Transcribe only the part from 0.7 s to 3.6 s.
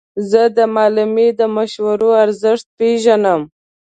معلمې د مشورو ارزښت پېژنم.